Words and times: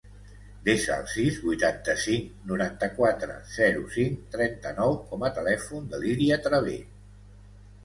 Desa 0.67 0.95
el 1.01 1.09
sis, 1.15 1.35
vuitanta-cinc, 1.49 2.31
noranta-quatre, 2.53 3.37
zero, 3.59 3.85
cinc, 3.99 4.25
trenta-nou 4.39 4.99
com 5.13 5.29
a 5.29 5.33
telèfon 5.39 5.89
de 5.95 6.03
l'Iria 6.03 6.43
Traver. 6.49 6.83